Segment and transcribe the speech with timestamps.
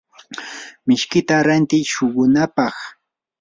[0.85, 2.75] mishkita rantiiy shuqunapaq.